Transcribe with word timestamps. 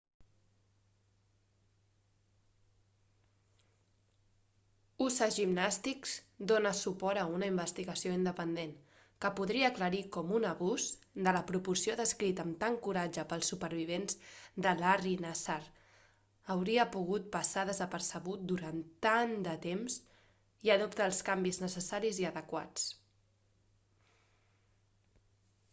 usa 5.07 5.25
gymnastics 5.35 6.13
dóna 6.51 6.71
suport 6.79 7.21
a 7.23 7.25
una 7.39 7.49
investigació 7.51 8.13
independent 8.19 8.71
que 9.25 9.31
podria 9.41 9.67
aclarir 9.73 9.99
com 10.17 10.33
un 10.39 10.47
abús 10.53 10.87
de 11.27 11.33
la 11.37 11.43
proporció 11.51 11.97
descrita 12.01 12.45
amb 12.47 12.57
tant 12.63 12.79
coratge 12.87 13.27
pels 13.33 13.51
supervivents 13.53 14.17
de 14.67 14.73
larry 14.81 15.13
nassar 15.27 15.61
hauria 16.55 16.87
pogut 16.97 17.29
passar 17.37 17.67
desapercebut 17.71 18.49
durant 18.53 18.81
tant 19.09 19.35
de 19.51 19.55
temps 19.67 19.99
i 20.69 20.73
adopta 20.77 21.05
els 21.11 21.21
canvis 21.29 21.61
necessaris 21.67 22.23
i 22.25 22.29
adequats 22.33 22.89